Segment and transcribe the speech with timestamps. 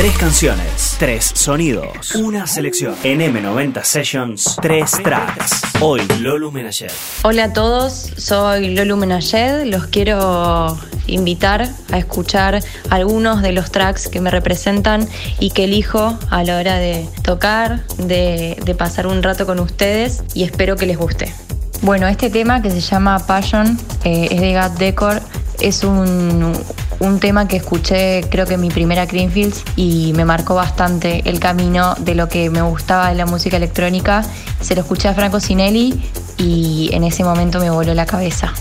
[0.00, 2.94] Tres canciones, tres sonidos, una selección.
[3.04, 5.60] En M90 Sessions, tres tracks.
[5.78, 6.90] Hoy, Lolu Menayed.
[7.22, 9.66] Hola a todos, soy Lolu Menayed.
[9.66, 15.06] Los quiero invitar a escuchar algunos de los tracks que me representan
[15.38, 20.22] y que elijo a la hora de tocar, de, de pasar un rato con ustedes
[20.32, 21.30] y espero que les guste.
[21.82, 25.20] Bueno, este tema que se llama Passion eh, es de God Decor.
[25.60, 26.54] Es un,
[27.00, 31.40] un tema que escuché creo que en mi primera Greenfields y me marcó bastante el
[31.40, 34.22] camino de lo que me gustaba de la música electrónica.
[34.60, 36.00] Se lo escuché a Franco Sinelli
[36.36, 38.52] y en ese momento me voló la cabeza.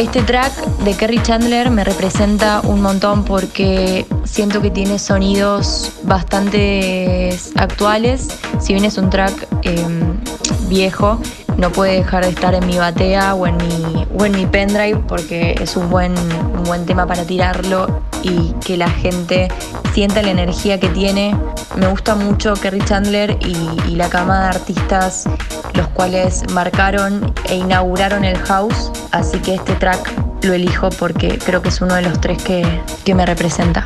[0.00, 7.38] Este track de Kerry Chandler me representa un montón porque siento que tiene sonidos bastante
[7.56, 8.28] actuales.
[8.60, 10.16] Si bien es un track em,
[10.70, 11.20] viejo,
[11.58, 15.00] no puede dejar de estar en mi batea o en mi, o en mi pendrive
[15.06, 19.48] porque es un buen, un buen tema para tirarlo y que la gente
[19.92, 21.36] sienta la energía que tiene.
[21.76, 25.24] Me gusta mucho Kerry Chandler y, la cama de artistas
[25.74, 31.60] los cuales marcaron e inauguraron el house, así que este track lo elijo porque creo
[31.60, 33.84] que es uno de los tres que, que me representa.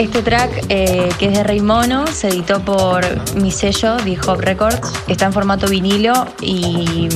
[0.00, 4.40] Este track, eh, que es de Rey Mono, se editó por mi sello, The Hop
[4.40, 4.80] Records.
[5.08, 7.06] Está en formato vinilo y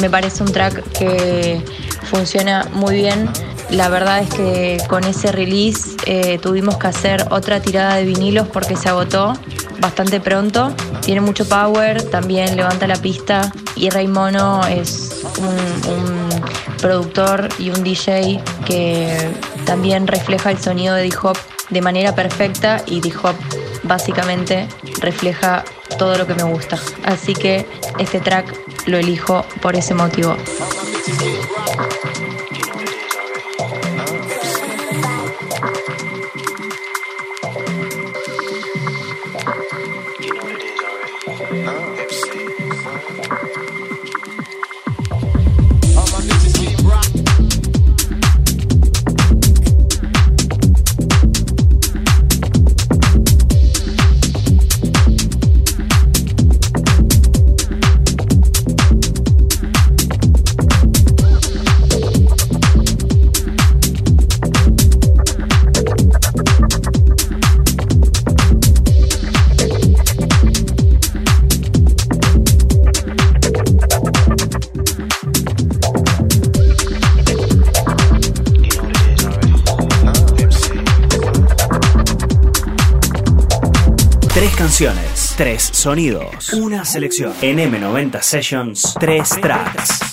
[0.00, 1.62] me parece un track que
[2.04, 3.28] funciona muy bien.
[3.68, 8.48] La verdad es que con ese release eh, tuvimos que hacer otra tirada de vinilos
[8.48, 9.34] porque se agotó
[9.78, 10.72] bastante pronto.
[11.02, 16.42] Tiene mucho power, también levanta la pista y Rey Mono es un, un
[16.78, 19.28] productor y un DJ que
[19.66, 21.36] también refleja el sonido de D-Hop
[21.70, 23.36] de manera perfecta y D-Hop
[23.82, 24.68] básicamente
[25.00, 25.64] refleja
[25.98, 26.78] todo lo que me gusta.
[27.04, 27.66] Así que
[27.98, 28.54] este track
[28.86, 30.36] lo elijo por ese motivo.
[84.32, 87.32] Tres canciones, tres sonidos, una selección.
[87.42, 90.09] En M90 Sessions, tres tracks.